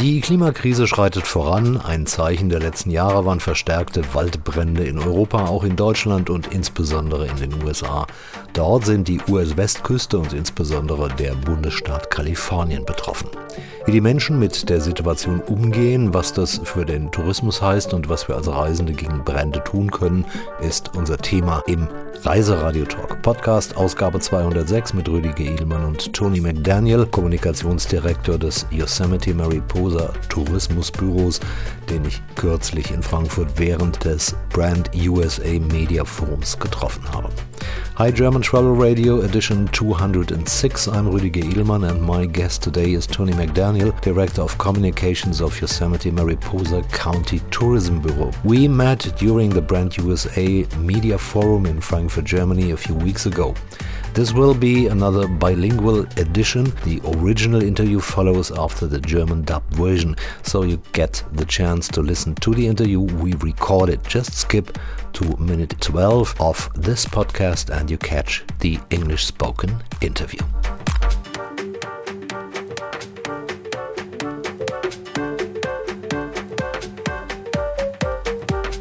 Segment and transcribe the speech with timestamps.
[0.00, 1.76] Die Klimakrise schreitet voran.
[1.76, 7.26] Ein Zeichen der letzten Jahre waren verstärkte Waldbrände in Europa, auch in Deutschland und insbesondere
[7.26, 8.06] in den USA.
[8.52, 13.28] Dort sind die US-Westküste und insbesondere der Bundesstaat Kalifornien betroffen.
[13.86, 18.28] Wie die Menschen mit der Situation umgehen, was das für den Tourismus heißt und was
[18.28, 20.24] wir als Reisende gegen Brände tun können,
[20.60, 21.88] ist unser Thema im
[22.22, 23.22] Reiseradio Talk.
[23.22, 29.32] Podcast Ausgabe 206 mit Rüdiger Edelmann und Tony McDaniel, Kommunikationsdirektor des Yosemite
[29.88, 31.40] Mariposa Tourismusbüros,
[31.88, 37.28] den ich kürzlich in Frankfurt während des Brand USA Media Forums getroffen habe.
[37.96, 40.88] Hi German Travel Radio edition 206.
[40.88, 46.10] I'm Rüdiger Edelmann and my guest today is Tony McDaniel, Director of Communications of Yosemite
[46.10, 48.30] Mariposa County Tourism Bureau.
[48.44, 53.54] We met during the Brand USA Media Forum in Frankfurt, Germany a few weeks ago.
[54.14, 56.64] This will be another bilingual edition.
[56.84, 62.00] The original interview follows after the German dub version, so you get the chance to
[62.00, 64.02] listen to the interview we recorded.
[64.04, 64.76] Just skip
[65.12, 70.40] to minute 12 of this podcast and you catch the English spoken interview.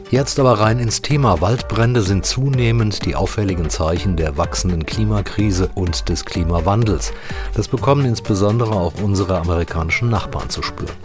[0.10, 1.42] Jetzt aber rein ins Thema.
[1.42, 7.12] Waldbrände sind zunehmend die auffälligen Zeichen der wachsenden Klimakrise und des Klimawandels.
[7.56, 10.96] Das bekommen insbesondere auch unsere amerikanischen Nachbarn zu spüren.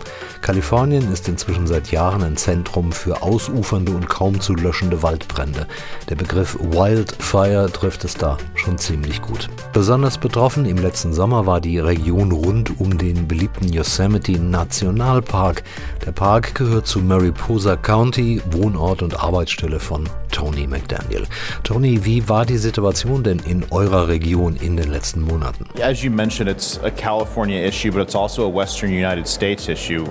[0.41, 5.67] Kalifornien ist inzwischen seit Jahren ein Zentrum für ausufernde und kaum zu löschende Waldbrände.
[6.09, 9.49] Der Begriff Wildfire trifft es da schon ziemlich gut.
[9.73, 15.63] Besonders betroffen im letzten Sommer war die Region rund um den beliebten Yosemite Nationalpark.
[16.05, 21.27] Der Park gehört zu Mariposa County, Wohnort und Arbeitsstelle von Tony McDaniel.
[21.63, 25.67] Tony, wie war die Situation denn in eurer Region in den letzten Monaten?
[25.81, 26.09] Also.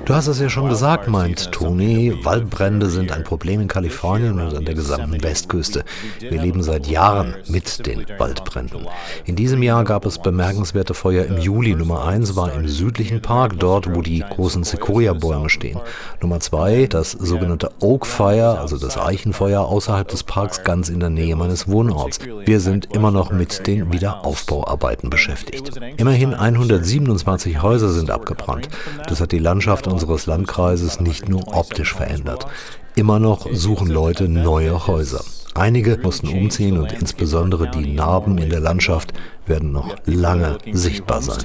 [0.05, 2.13] Du hast es ja schon gesagt, meint Tony.
[2.23, 5.83] Waldbrände sind ein Problem in Kalifornien und an der gesamten Westküste.
[6.19, 8.87] Wir leben seit Jahren mit den Waldbränden.
[9.25, 11.73] In diesem Jahr gab es bemerkenswerte Feuer im Juli.
[11.73, 15.79] Nummer eins war im südlichen Park, dort wo die großen Sequoia-Bäume stehen.
[16.21, 21.09] Nummer zwei, das sogenannte Oak Fire, also das Eichenfeuer außerhalb des Parks ganz in der
[21.09, 22.19] Nähe meines Wohnorts.
[22.45, 25.79] Wir sind immer noch mit den Wiederaufbauarbeiten beschäftigt.
[25.97, 28.69] Immerhin 127 Häuser sind abgebrannt.
[29.07, 32.45] Das hat die Landschaft unseres Landkreises nicht nur optisch verändert.
[32.95, 35.23] Immer noch suchen Leute neue Häuser.
[35.53, 39.13] Einige mussten umziehen und insbesondere die Narben in der Landschaft
[39.45, 41.37] werden noch lange sichtbar sein.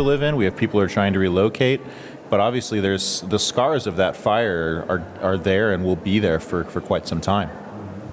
[2.29, 6.41] But obviously, there's the scars of that fire are, are there and will be there
[6.41, 7.51] for, for quite some time.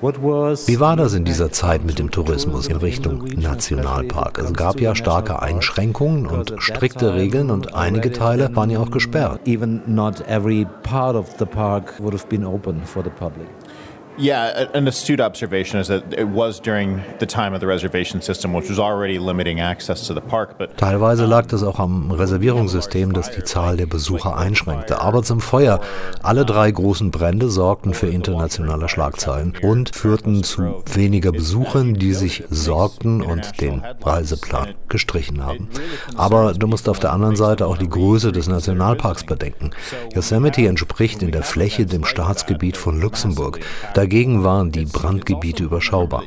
[0.04, 4.38] Wie war das in dieser Zeit mit dem Tourismus in Richtung Nationalpark?
[4.38, 9.40] Es gab ja starke Einschränkungen und strikte Regeln und einige Teile waren ja auch gesperrt.
[9.48, 13.48] Even not every part of the park would have been open for the public.
[14.18, 18.54] Yeah, an astute observation is that it was during the time of the reservation system,
[18.54, 20.58] which was already limiting access to the park.
[20.60, 25.02] But Teilweise lag das auch am Reservierungssystem, das die Zahl der Besucher einschränkte.
[25.02, 25.80] Aber zum Feuer.
[26.22, 32.44] Alle drei großen Brände sorgten für internationale Schlagzeilen und führten zu weniger Besuchern, die sich
[32.50, 35.70] sorgten und den Reiseplan gestrichen haben.
[36.16, 39.72] Aber du musst auf der anderen Seite auch die Größe des Nationalparks bedenken.
[40.14, 43.60] Yosemite entspricht in der Fläche dem Staatsgebiet von Luxemburg.
[43.96, 46.24] Da Dagegen waren die Brandgebiete überschaubar.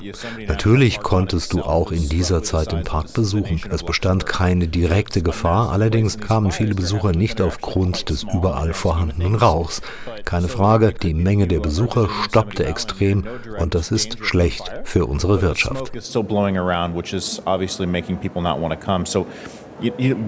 [0.48, 3.60] Natürlich konntest du auch in dieser Zeit den Park besuchen.
[3.70, 9.82] Es bestand keine direkte Gefahr, allerdings kamen viele Besucher nicht aufgrund des überall vorhandenen Rauchs.
[10.25, 13.25] Keine Frage, die Menge der Besucher stoppte extrem
[13.60, 15.93] und das ist schlecht für unsere Wirtschaft.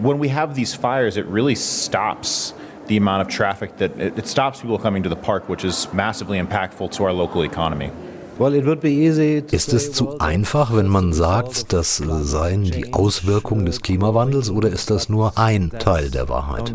[0.02, 2.52] When we have these fires, it really stops
[2.88, 5.88] the amount of traffic that it, it stops people coming to the park, which is
[5.92, 7.90] massively impactful to our local economy.
[8.38, 14.90] Ist es zu einfach, wenn man sagt, das seien die Auswirkungen des Klimawandels oder ist
[14.90, 16.72] das nur ein Teil der Wahrheit?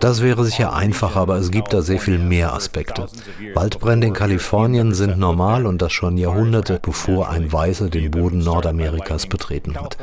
[0.00, 3.06] Das wäre sicher einfach, aber es gibt da sehr viel mehr Aspekte.
[3.54, 9.26] Waldbrände in Kalifornien sind normal und das schon Jahrhunderte, bevor ein Weißer den Boden Nordamerikas
[9.26, 9.96] betreten hat.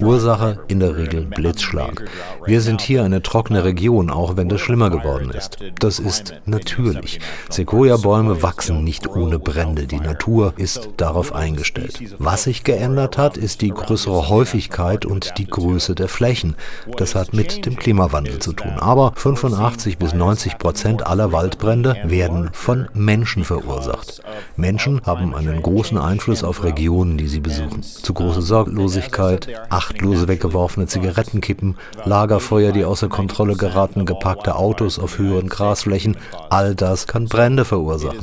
[0.00, 2.04] Ursache in der Regel Blitzschlag.
[2.46, 5.58] Wir sind hier eine trockene Region, auch wenn das schlimmer geworden ist.
[5.78, 7.20] Das ist natürlich.
[7.50, 9.86] Sequoia-Bäume wachsen nicht ohne Brände.
[9.86, 12.00] Die Natur ist darauf eingestellt.
[12.18, 16.29] Was sich geändert hat, ist die größere Häufigkeit und die Größe der Fläche.
[16.30, 16.54] Flächen.
[16.96, 18.74] Das hat mit dem Klimawandel zu tun.
[18.78, 24.22] Aber 85 bis 90 Prozent aller Waldbrände werden von Menschen verursacht.
[24.56, 27.82] Menschen haben einen großen Einfluss auf Regionen, die sie besuchen.
[27.82, 35.48] Zu große Sorglosigkeit, achtlose weggeworfene Zigarettenkippen, Lagerfeuer, die außer Kontrolle geraten, geparkte Autos auf höheren
[35.48, 36.16] Grasflächen,
[36.48, 38.20] all das kann Brände verursachen.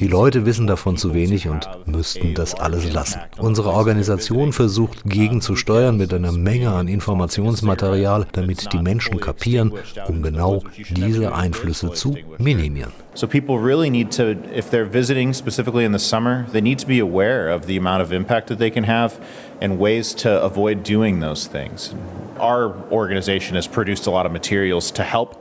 [0.00, 3.20] Die Leute wissen davon zu wenig und müssten das alles lassen.
[3.38, 6.88] Unsere Organisation versucht gegenzusteuern mit einer Menge an
[7.24, 9.72] Informationsmaterial, damit die Menschen kapieren,
[10.08, 12.92] um genau diese Einflüsse zu minimieren.
[13.14, 16.86] So people really need to, if they're visiting specifically in the summer, they need to
[16.86, 19.20] be aware of the amount of impact that they can have
[19.60, 21.94] and ways to avoid doing those things.
[22.38, 25.36] Our organization has produced a lot of materials to help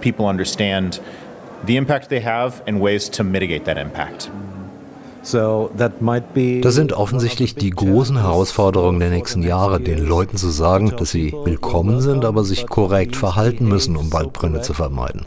[0.00, 1.00] people understand
[1.64, 4.30] the impact they have and ways to mitigate that impact.
[6.62, 11.34] Das sind offensichtlich die großen Herausforderungen der nächsten Jahre, den Leuten zu sagen, dass sie
[11.44, 15.22] willkommen sind, aber sich korrekt verhalten müssen, um Waldbrände zu vermeiden.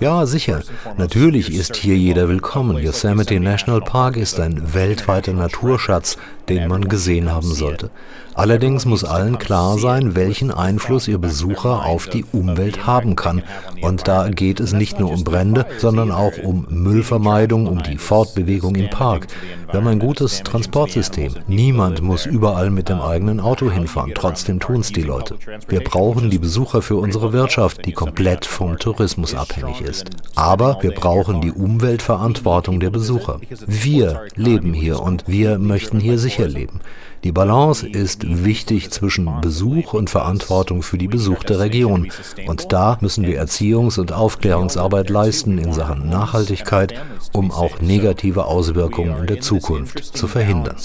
[0.00, 0.62] Ja, sicher.
[0.98, 2.78] Natürlich ist hier jeder willkommen.
[2.78, 6.16] Yosemite National Park ist ein weltweiter Naturschatz,
[6.48, 7.90] den man gesehen haben sollte.
[8.36, 13.42] Allerdings muss allen klar sein, welchen Einfluss ihr Besucher auf die Umwelt haben kann.
[13.80, 18.74] Und da geht es nicht nur um Brände, sondern auch um Müllvermeidung, um die Fortbewegung
[18.76, 19.28] im Park.
[19.70, 21.34] Wir haben ein gutes Transportsystem.
[21.48, 24.12] Niemand muss überall mit dem eigenen Auto hinfahren.
[24.14, 25.36] Trotzdem tun es die Leute.
[25.68, 30.10] Wir brauchen die Besucher für unsere Wirtschaft, die komplett vom Tourismus abhängig ist.
[30.34, 33.40] Aber wir brauchen die Umweltverantwortung der Besucher.
[33.66, 36.80] Wir leben hier und wir möchten hier sicher leben.
[37.26, 42.12] Die Balance ist wichtig zwischen Besuch und Verantwortung für die besuchte Region.
[42.46, 46.94] Und da müssen wir Erziehungs- und Aufklärungsarbeit leisten in Sachen Nachhaltigkeit,
[47.32, 50.76] um auch negative Auswirkungen in der Zukunft zu verhindern.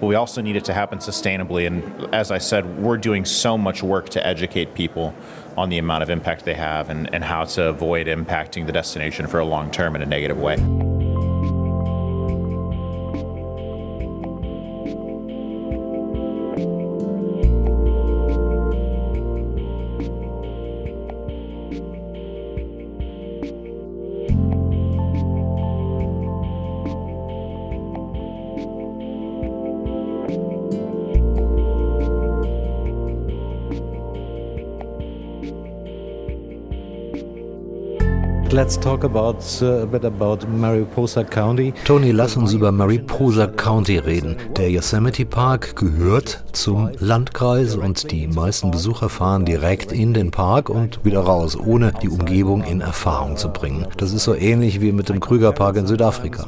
[0.00, 1.64] but we also need it to happen sustainably.
[1.64, 5.14] And as I said, we're doing so much work to educate people
[5.56, 9.28] on the amount of impact they have and, and how to avoid impacting the destination
[9.28, 10.56] for a long term in a negative way.
[38.72, 41.74] Let's talk about uh, a bit about Mariposa County.
[41.84, 44.36] Tony, lass uns über Mariposa County reden.
[44.56, 50.70] Der Yosemite Park gehört zum Landkreis und die meisten Besucher fahren direkt in den Park
[50.70, 53.86] und wieder raus, ohne die Umgebung in Erfahrung zu bringen.
[53.98, 56.46] Das ist so ähnlich wie mit dem Krüger Park in Südafrika.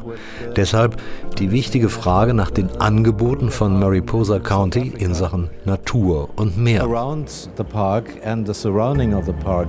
[0.57, 0.97] Deshalb
[1.39, 6.85] die wichtige Frage nach den Angeboten von Mariposa County in Sachen Natur und Meer.
[6.85, 7.29] Around
[7.59, 9.69] the park and the surrounding of the park.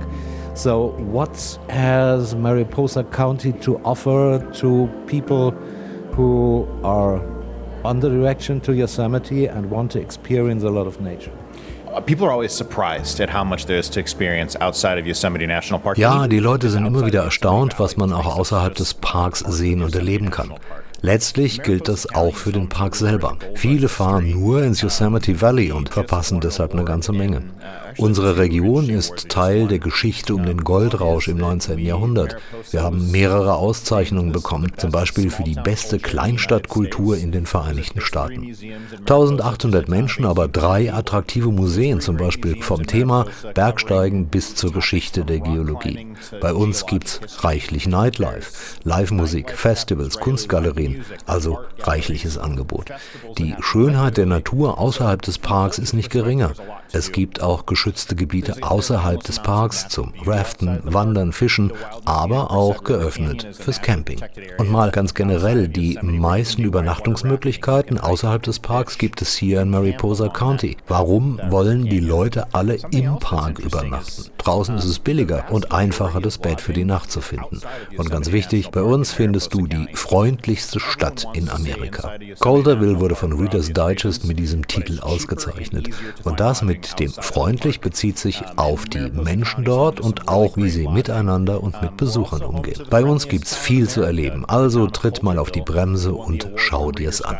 [0.56, 5.50] So, what has Mariposa County to offer to people
[6.12, 7.20] who are
[7.84, 11.30] on the direction to Yosemite and want to experience a lot of nature?
[11.92, 15.46] Uh, people are always surprised at how much there is to experience outside of Yosemite
[15.46, 15.98] National Park.
[15.98, 19.94] Ja, die Leute sind immer wieder erstaunt, was man auch außerhalb des Parks sehen und
[19.94, 20.54] erleben kann.
[21.02, 23.36] Letztlich gilt das auch für den Park selber.
[23.56, 27.42] Viele fahren nur ins Yosemite Valley und verpassen deshalb eine ganze Menge.
[27.98, 31.78] Unsere Region ist Teil der Geschichte um den Goldrausch im 19.
[31.78, 32.36] Jahrhundert.
[32.70, 38.54] Wir haben mehrere Auszeichnungen bekommen, zum Beispiel für die beste Kleinstadtkultur in den Vereinigten Staaten.
[39.00, 45.40] 1800 Menschen, aber drei attraktive Museen, zum Beispiel vom Thema Bergsteigen bis zur Geschichte der
[45.40, 46.08] Geologie.
[46.40, 48.52] Bei uns gibt's reichlich Nightlife,
[48.84, 52.90] Live-Musik, Festivals, Kunstgalerien, also reichliches Angebot.
[53.38, 56.52] Die Schönheit der Natur außerhalb des Parks ist nicht geringer.
[56.92, 61.72] Es gibt auch geschützte Gebiete außerhalb des Parks zum Raften, Wandern, Fischen,
[62.04, 64.20] aber auch geöffnet fürs Camping.
[64.58, 70.28] Und mal ganz generell, die meisten Übernachtungsmöglichkeiten außerhalb des Parks gibt es hier in Mariposa
[70.28, 70.76] County.
[70.88, 74.32] Warum wollen die Leute alle im Park übernachten?
[74.38, 77.60] Draußen ist es billiger und einfacher, das Bett für die Nacht zu finden.
[77.96, 82.14] Und ganz wichtig, bei uns findest du die freundlichste Stadt in Amerika.
[82.40, 85.90] Calderville wurde von Reader's Digest mit diesem Titel ausgezeichnet.
[86.24, 87.12] Und das mit dem
[87.76, 92.42] freundlich bezieht sich auf die Menschen dort und auch, wie sie miteinander und mit Besuchern
[92.42, 92.82] umgehen.
[92.90, 96.92] Bei uns gibt es viel zu erleben, also tritt mal auf die Bremse und schau
[96.92, 97.36] dir es an.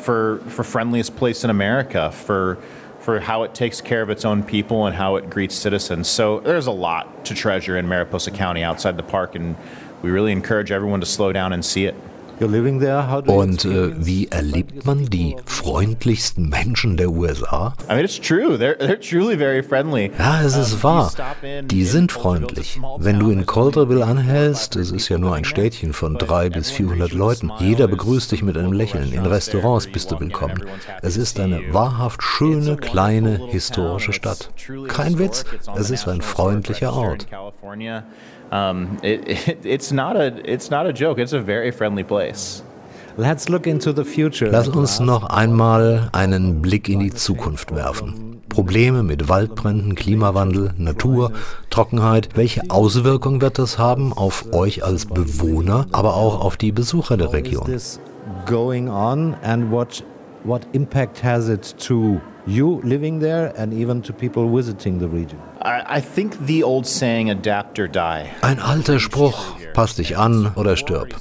[0.00, 2.56] For, for friendliest place in America, for
[3.00, 6.08] for how it takes care of its own people and how it greets citizens.
[6.08, 9.56] So there's a lot to treasure in Mariposa County outside the park, and
[10.02, 11.96] we really encourage everyone to slow down and see it.
[12.40, 17.74] Und äh, wie erlebt man die freundlichsten Menschen der USA?
[17.88, 18.56] I mean, it's true.
[18.56, 20.12] They're, they're truly very friendly.
[20.18, 21.10] Ja, es ist wahr.
[21.64, 22.80] Die sind freundlich.
[22.98, 27.12] Wenn du in Calderville anhältst, es ist ja nur ein Städtchen von drei bis 400
[27.12, 29.12] Leuten, jeder begrüßt dich mit einem Lächeln.
[29.12, 30.62] In Restaurants bist du willkommen.
[31.02, 34.50] Es ist eine wahrhaft schöne, kleine, historische Stadt.
[34.88, 35.44] Kein Witz,
[35.76, 37.26] es ist ein freundlicher Ort.
[38.50, 41.18] Um, it, it, it's not a it's not a joke.
[41.18, 42.62] It's a very friendly place.
[43.16, 44.50] Let's look into the future.
[44.50, 48.40] Lass uns noch einmal einen Blick in die Zukunft werfen.
[48.48, 51.32] Probleme mit Waldbränden, Klimawandel, Natur,
[51.68, 52.30] Trockenheit.
[52.34, 57.32] Welche Auswirkungen wird das haben auf euch als Bewohner, aber auch auf die Besucher der
[57.32, 57.66] Region?
[58.46, 60.04] Going on and what
[60.44, 65.38] what impact has it to you living there and even to people visiting the region?
[65.62, 68.34] I, I think the old saying adapt or die.
[68.42, 71.14] Ein alter Spruch, pass dich an oder stirb.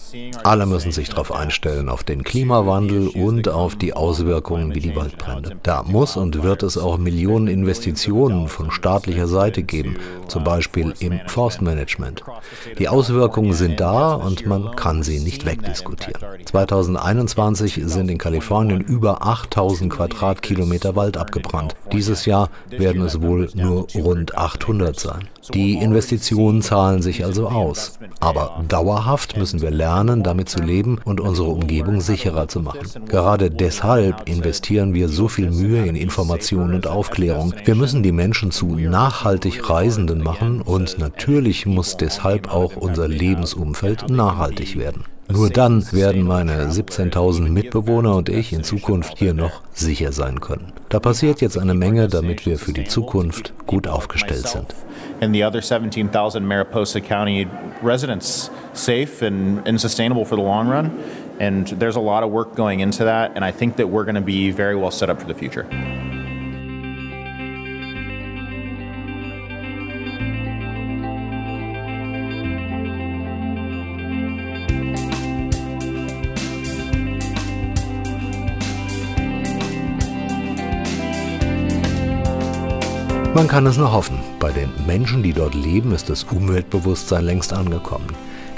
[0.44, 5.58] Alle müssen sich darauf einstellen, auf den Klimawandel und auf die Auswirkungen wie die Waldbrände.
[5.62, 9.98] Da muss und wird es auch Millionen Investitionen von staatlicher Seite geben,
[10.28, 12.24] zum Beispiel im Forstmanagement.
[12.80, 16.20] Die Auswirkungen sind da und man kann sie nicht wegdiskutieren.
[16.46, 21.76] 2021 sind in Kalifornien über 8000 Quadratkilometer Wald abgebrannt.
[21.92, 25.30] Dieses Jahr werden es wohl nur rund 800 sein.
[25.54, 28.00] Die Investitionen zahlen sich also aus.
[28.68, 32.88] Dauerhaft müssen wir lernen, damit zu leben und unsere Umgebung sicherer zu machen.
[33.08, 37.54] Gerade deshalb investieren wir so viel Mühe in Information und Aufklärung.
[37.66, 44.10] Wir müssen die Menschen zu nachhaltig Reisenden machen und natürlich muss deshalb auch unser Lebensumfeld
[44.10, 45.04] nachhaltig werden.
[45.30, 50.72] Nur dann werden meine 17.000 Mitbewohner und ich in Zukunft hier noch sicher sein können.
[50.88, 54.74] Da passiert jetzt eine Menge, damit wir für die Zukunft gut aufgestellt sind.
[55.20, 57.46] And the other 17,000 Mariposa County
[57.82, 61.00] residents safe and, and sustainable for the long run.
[61.40, 64.16] And there's a lot of work going into that, and I think that we're going
[64.16, 65.68] to be very well set up for the future.
[83.58, 84.20] Kann es nur hoffen.
[84.40, 88.06] Bei den Menschen, die dort leben, ist das Umweltbewusstsein längst angekommen.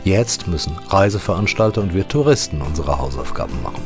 [0.03, 3.81] Jetzt müssen Reiseveranstalter und wir Touristen unsere Hausaufgaben machen.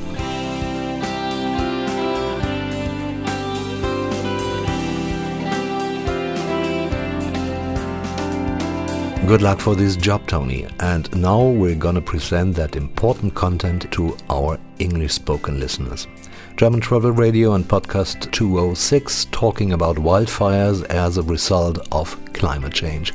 [9.28, 10.66] Good luck for this job, Tony.
[10.80, 16.08] And now we're gonna present that important content to our English spoken listeners.
[16.56, 23.12] German Travel Radio and Podcast 206 talking about wildfires as a result of climate change.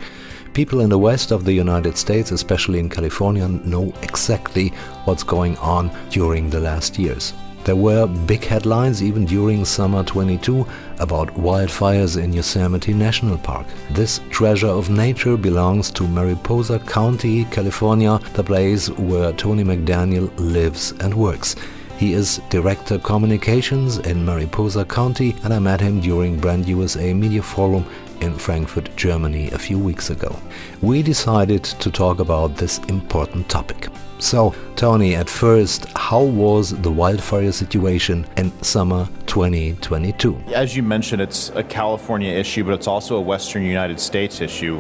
[0.55, 4.71] People in the west of the United States, especially in California, know exactly
[5.05, 7.33] what's going on during the last years.
[7.63, 10.67] There were big headlines even during summer 22
[10.99, 13.69] about wildfires in Yosemite National Park.
[13.93, 20.91] This treasure of nature belongs to Mariposa County, California, the place where Tony McDaniel lives
[21.01, 21.55] and works.
[21.99, 27.43] He is Director Communications in Mariposa County, and I met him during Brand USA Media
[27.43, 27.85] Forum
[28.21, 30.39] in Frankfurt, Germany a few weeks ago.
[30.81, 33.89] We decided to talk about this important topic.
[34.21, 40.37] So, Tony, at first, how was the wildfire situation in summer 2022?
[40.55, 44.77] As you mentioned, it's a California issue, but it's also a Western United States issue.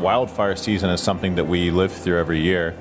[0.00, 2.74] Wildfire season is something that we live through every year.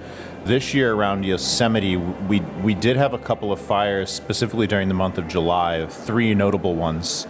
[0.47, 4.93] This year around Yosemite, we, we did have a couple of fires, specifically during the
[4.93, 7.27] month of July, three notable ones.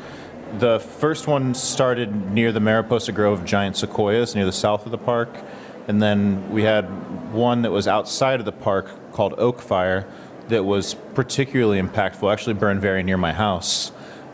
[0.59, 4.99] The first one started near the Mariposa Grove giant sequoias near the south of the
[4.99, 5.35] park.
[5.87, 6.83] And then we had
[7.33, 10.07] one that was outside of the park called Oak Fire
[10.49, 13.91] that was particularly impactful, actually burned very near my house.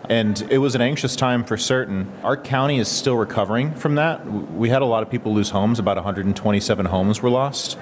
[0.10, 2.12] And it was an anxious time for certain.
[2.22, 4.30] Our county is still recovering from that.
[4.30, 7.78] We had a lot of people lose homes, about 127 homes were lost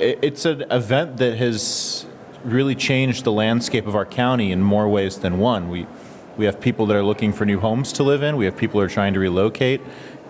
[0.00, 2.06] it's an event that has
[2.44, 5.68] really changed the landscape of our county in more ways than one.
[5.68, 5.86] We
[6.36, 8.36] we have people that are looking for new homes to live in.
[8.36, 9.80] We have people who are trying to relocate.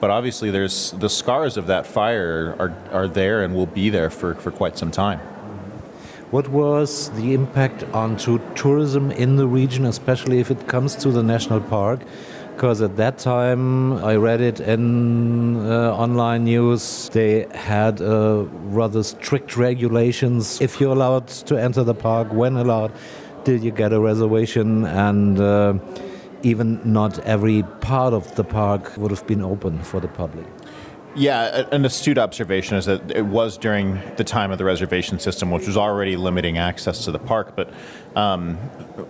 [0.00, 4.10] But obviously, there's the scars of that fire are, are there and will be there
[4.10, 5.20] for, for quite some time.
[6.30, 11.22] What was the impact onto tourism in the region, especially if it comes to the
[11.22, 12.00] national park?
[12.60, 17.08] Because at that time I read it in uh, online news.
[17.08, 22.92] They had uh, rather strict regulations if you're allowed to enter the park, when allowed,
[23.44, 25.72] did you get a reservation, and uh,
[26.42, 30.44] even not every part of the park would have been open for the public.
[31.16, 35.50] Yeah, an astute observation is that it was during the time of the reservation system,
[35.50, 37.56] which was already limiting access to the park.
[37.56, 37.72] But
[38.14, 38.56] um,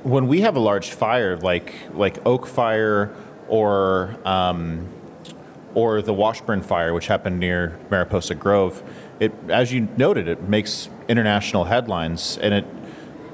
[0.04, 3.12] when we have a large fire, like like Oak Fire
[3.50, 4.88] or um,
[5.75, 8.83] or the Washburn Fire, which happened near Mariposa Grove,
[9.21, 12.64] it, as you noted, it makes international headlines, and it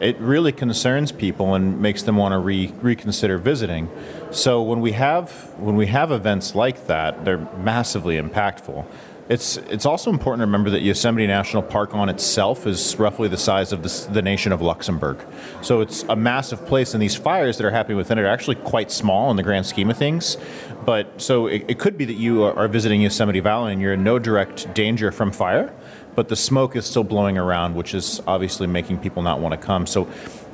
[0.00, 3.88] it really concerns people and makes them want to re- reconsider visiting.
[4.30, 8.85] So when we have when we have events like that, they're massively impactful.
[9.28, 13.37] It's it's also important to remember that Yosemite National Park on itself is roughly the
[13.37, 15.18] size of the, the nation of Luxembourg.
[15.62, 18.56] So it's a massive place, and these fires that are happening within it are actually
[18.56, 20.37] quite small in the grand scheme of things.
[20.85, 24.04] But so it, it could be that you are visiting Yosemite Valley and you're in
[24.04, 25.75] no direct danger from fire
[26.16, 29.64] but the smoke is still blowing around, which is obviously making people not want to
[29.64, 29.87] come.
[29.87, 30.09] So,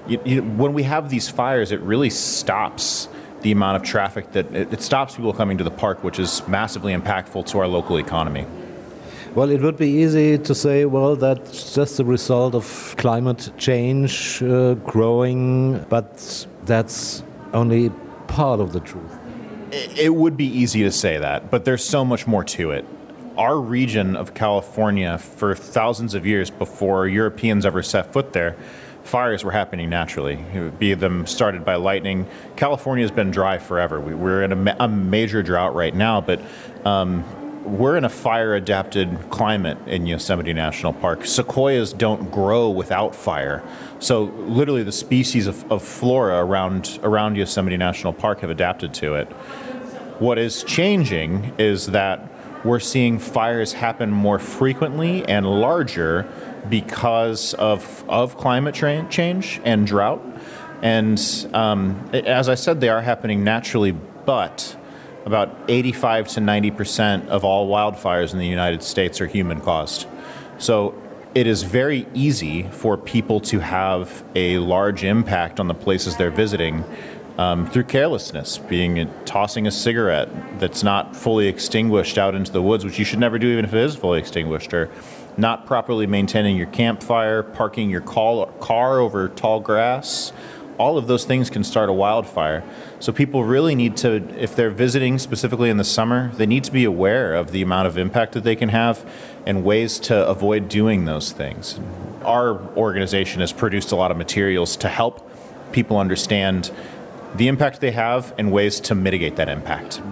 [0.08, 3.08] you, you, when we have these fires, it really stops
[3.42, 6.92] the amount of traffic that it stops people coming to the park, which is massively
[6.92, 8.44] impactful to our local economy.
[9.34, 14.42] Well, it would be easy to say, well, that's just the result of climate change
[14.42, 17.22] uh, growing, but that's
[17.54, 17.90] only
[18.26, 19.10] part of the truth.
[19.70, 22.84] It would be easy to say that, but there's so much more to it
[23.36, 28.56] our region of California for thousands of years before Europeans ever set foot there,
[29.04, 30.36] fires were happening naturally,
[30.78, 32.26] be them started by lightning.
[32.56, 34.00] California has been dry forever.
[34.00, 36.40] We, are in a, ma- a, major drought right now, but
[36.84, 37.24] um,
[37.64, 41.24] we're in a fire adapted climate in Yosemite National Park.
[41.24, 43.62] Sequoias don't grow without fire.
[43.98, 49.14] So, literally, the species of, of flora around, around Yosemite National Park have adapted to
[49.14, 49.26] it.
[50.18, 52.32] What is changing is that
[52.64, 56.28] we're seeing fires happen more frequently and larger
[56.68, 60.22] because of, of climate tra- change and drought.
[60.80, 61.20] And
[61.52, 64.76] um, as I said, they are happening naturally, but
[65.24, 70.06] about 85 to 90 percent of all wildfires in the United States are human caused.
[70.58, 70.94] So
[71.34, 76.30] it is very easy for people to have a large impact on the places they're
[76.30, 76.84] visiting
[77.38, 82.84] um, through carelessness, being tossing a cigarette that's not fully extinguished out into the woods,
[82.84, 84.90] which you should never do even if it is fully extinguished, or
[85.38, 90.32] not properly maintaining your campfire, parking your call, car over tall grass.
[90.82, 92.64] All of those things can start a wildfire.
[92.98, 96.72] So people really need to, if they're visiting specifically in the summer, they need to
[96.72, 99.08] be aware of the amount of impact that they can have
[99.46, 101.78] and ways to avoid doing those things.
[102.24, 105.30] Our organization has produced a lot of materials to help
[105.70, 106.72] people understand
[107.36, 110.02] the impact they have and ways to mitigate that impact.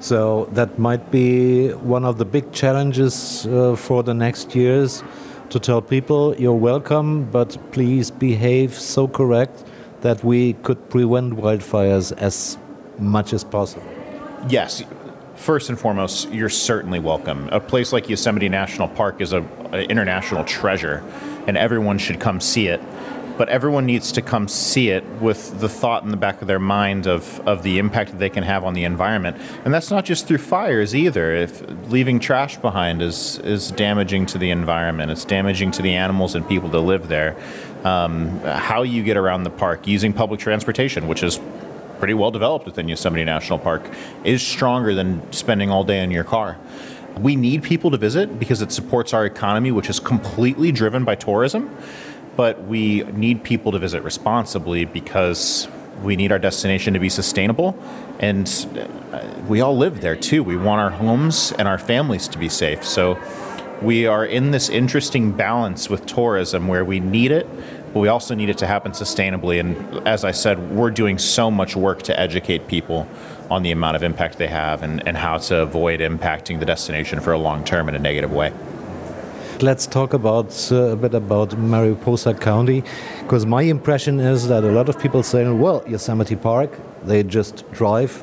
[0.00, 5.02] So that might be one of the big challenges uh, for the next years
[5.48, 9.64] to tell people you're welcome, but please behave so correct
[10.00, 12.58] that we could prevent wildfires as
[12.98, 13.86] much as possible.
[14.48, 14.82] Yes.
[15.34, 17.48] First and foremost, you're certainly welcome.
[17.50, 21.04] A place like Yosemite National Park is an international treasure,
[21.46, 22.80] and everyone should come see it
[23.38, 26.58] but everyone needs to come see it with the thought in the back of their
[26.58, 29.36] mind of, of the impact that they can have on the environment.
[29.64, 31.32] And that's not just through fires either.
[31.32, 36.34] If leaving trash behind is, is damaging to the environment, it's damaging to the animals
[36.34, 37.36] and people that live there.
[37.84, 41.38] Um, how you get around the park using public transportation, which is
[41.98, 43.82] pretty well developed within Yosemite National Park,
[44.24, 46.58] is stronger than spending all day in your car.
[47.18, 51.14] We need people to visit because it supports our economy, which is completely driven by
[51.14, 51.70] tourism
[52.38, 55.66] but we need people to visit responsibly because
[56.04, 57.76] we need our destination to be sustainable.
[58.20, 58.46] And
[59.12, 60.44] uh, we all live there too.
[60.44, 62.84] We want our homes and our families to be safe.
[62.84, 63.16] So
[63.82, 67.46] we are in this interesting balance with tourism where we need it
[67.92, 69.60] but we also need it to happen sustainably.
[69.60, 73.08] And as i said we're doing so much work to educate people
[73.50, 77.20] on the amount of impact they have and, and how to avoid impacting the destination
[77.20, 78.52] for a long term in a negative way.
[79.60, 82.84] Let's talk about uh, a bit about Mariposa County,
[83.22, 87.68] because my impression is that a lot of people say, well, Yosemite Park, they just
[87.72, 88.22] drive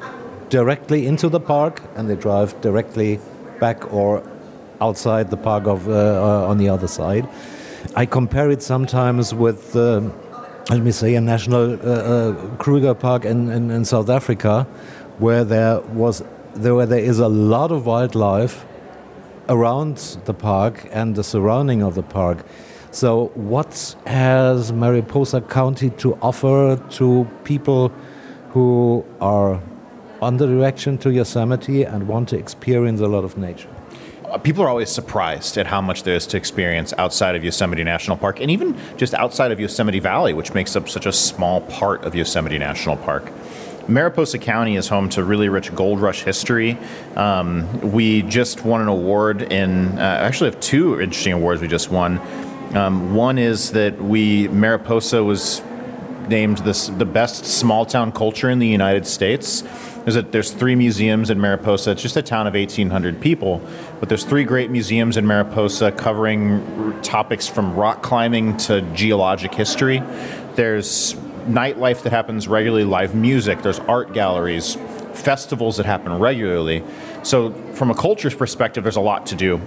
[0.50, 3.20] directly into the park and they drive directly
[3.60, 4.24] back or
[4.82, 7.28] outside the park of uh, on the other side.
[7.96, 10.02] I compare it sometimes with, uh,
[10.70, 14.64] let me say, a national uh, uh, Kruger Park in, in, in South Africa,
[15.20, 16.24] where there was
[16.56, 18.66] there, where there is a lot of wildlife
[19.50, 22.46] around the park and the surrounding of the park.
[22.92, 27.90] So, what has Mariposa County to offer to people
[28.52, 29.62] who are
[30.22, 33.75] on the direction to Yosemite and want to experience a lot of nature?
[34.32, 37.84] Uh, people are always surprised at how much there is to experience outside of Yosemite
[37.84, 41.62] National Park and even just outside of Yosemite Valley, which makes up such a small
[41.62, 43.32] part of Yosemite National Park.
[43.88, 46.76] Mariposa County is home to really rich gold rush history.
[47.16, 51.92] Um, we just won an award in, uh, actually have two interesting awards we just
[51.92, 52.20] won.
[52.76, 55.62] Um, one is that we, Mariposa was
[56.28, 59.64] named this, the best small town culture in the United States.
[60.06, 61.92] There's, a, there's three museums in Mariposa.
[61.92, 63.60] It's just a town of 1,800 people,
[64.00, 70.04] but there's three great museums in Mariposa covering topics from rock climbing to geologic history.
[70.54, 71.16] There's
[71.48, 73.64] nightlife that happens regularly, live music.
[73.64, 74.76] There's art galleries,
[75.14, 76.84] festivals that happen regularly.
[77.24, 79.60] So, from a culture's perspective, there's a lot to do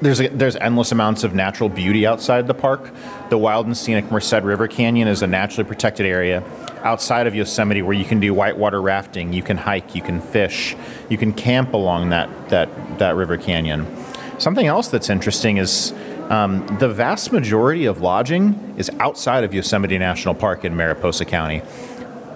[0.00, 2.90] there's a, there's endless amounts of natural beauty outside the park.
[3.28, 6.42] The wild and scenic Merced River Canyon is a naturally protected area
[6.82, 10.76] outside of Yosemite where you can do whitewater rafting, you can hike, you can fish,
[11.08, 13.86] you can camp along that that that river canyon.
[14.38, 15.92] Something else that's interesting is
[16.30, 21.60] um, the vast majority of lodging is outside of Yosemite National Park in Mariposa County.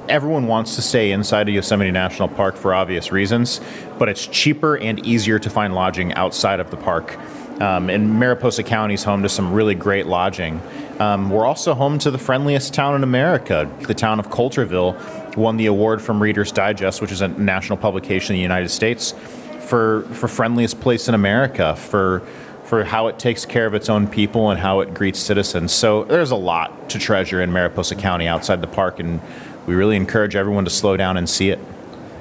[0.07, 3.61] Everyone wants to stay inside of Yosemite National Park for obvious reasons,
[3.99, 7.19] but it's cheaper and easier to find lodging outside of the park.
[7.61, 10.61] Um, and Mariposa County is home to some really great lodging.
[10.99, 13.71] Um, we're also home to the friendliest town in America.
[13.81, 18.35] The town of Coulterville won the award from Reader's Digest, which is a national publication
[18.35, 19.15] in the United States,
[19.61, 22.21] for, for friendliest place in America, for,
[22.65, 25.73] for how it takes care of its own people and how it greets citizens.
[25.73, 29.21] So there's a lot to treasure in Mariposa County outside the park, and
[29.67, 31.59] we really encourage everyone to slow down and see it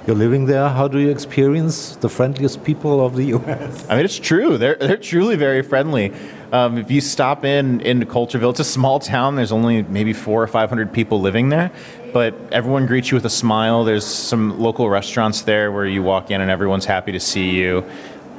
[0.06, 0.68] you're living there.
[0.68, 3.86] How do you experience the friendliest people of the U.S.?
[3.90, 4.58] I mean, it's true.
[4.58, 6.14] They're they're truly very friendly.
[6.52, 9.36] Um, if you stop in into Coulterville, it's a small town.
[9.36, 11.72] There's only maybe four or five hundred people living there,
[12.12, 13.86] but everyone greets you with a smile.
[13.86, 17.86] There's some local restaurants there where you walk in and everyone's happy to see you.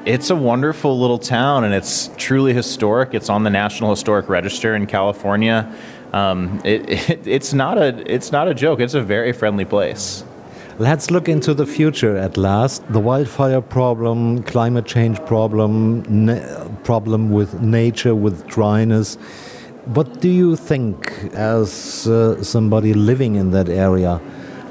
[0.05, 3.15] It's a wonderful little town, and it's truly historic.
[3.15, 5.75] It's on the National Historic Register in California.
[6.13, 8.81] Um, it, it, it's not a it's not a joke.
[8.81, 10.25] It's a very friendly place.
[10.79, 12.83] Let's look into the future at last.
[12.93, 16.03] The wildfire problem, climate change problem,
[16.83, 19.15] problem with nature, with dryness.
[19.85, 24.21] What do you think, as uh, somebody living in that area,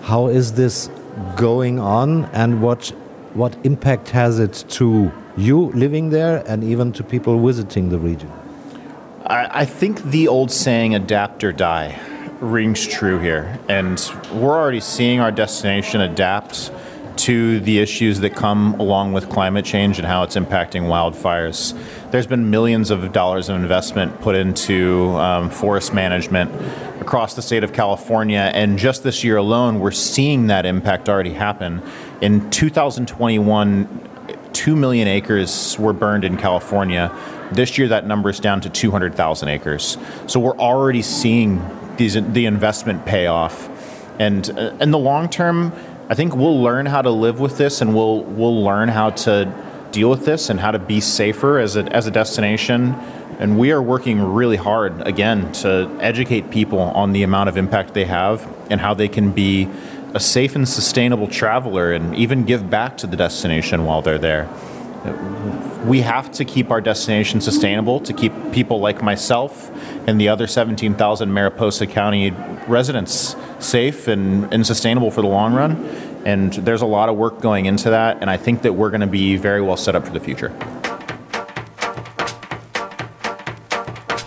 [0.01, 0.89] how is this
[1.37, 2.89] going on, and what
[3.33, 8.29] what impact has it to you living there, and even to people visiting the region?
[9.25, 11.97] I, I think the old saying "adapt or die."
[12.43, 13.57] Rings true here.
[13.69, 13.99] And
[14.33, 16.71] we're already seeing our destination adapt
[17.15, 21.77] to the issues that come along with climate change and how it's impacting wildfires.
[22.11, 26.51] There's been millions of dollars of investment put into um, forest management
[26.99, 31.33] across the state of California, and just this year alone, we're seeing that impact already
[31.33, 31.81] happen.
[32.21, 34.09] In 2021,
[34.53, 37.15] 2 million acres were burned in California.
[37.51, 39.97] This year, that number is down to 200,000 acres.
[40.27, 41.59] So we're already seeing
[41.97, 43.69] these the investment payoff,
[44.19, 45.73] and uh, in the long term,
[46.09, 49.51] I think we'll learn how to live with this, and we'll we'll learn how to
[49.91, 52.95] deal with this and how to be safer as a as a destination.
[53.39, 57.93] And we are working really hard again to educate people on the amount of impact
[57.93, 59.67] they have and how they can be
[60.13, 64.47] a safe and sustainable traveler and even give back to the destination while they're there
[65.85, 69.69] we have to keep our destination sustainable to keep people like myself
[70.07, 72.31] and the other 17,000 Mariposa County
[72.67, 75.85] residents safe and, and sustainable for the long run.
[76.25, 79.01] And there's a lot of work going into that, and I think that we're going
[79.01, 80.51] to be very well set up for the future.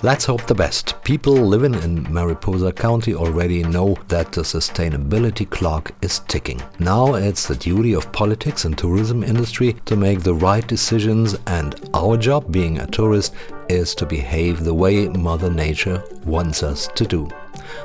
[0.02, 1.02] Let's hope the best.
[1.02, 6.62] People living in Mariposa County already know that the sustainability clock is ticking.
[6.78, 11.74] Now it's the duty of politics and tourism industry to make the right decisions and
[11.94, 13.34] our job being a tourist
[13.68, 17.28] is to behave the way Mother Nature wants us to do.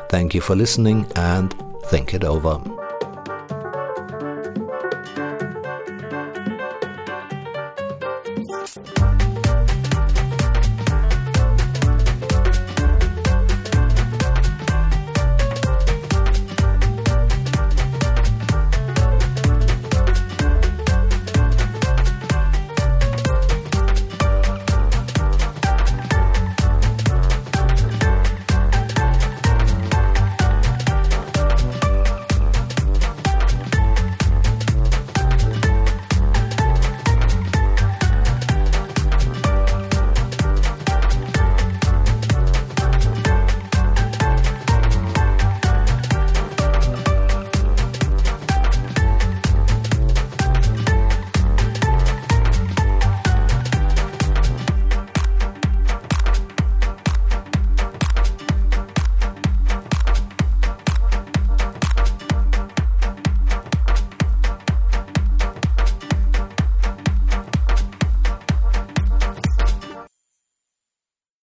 [0.10, 1.54] Thank you for listening and
[1.86, 2.60] think it over.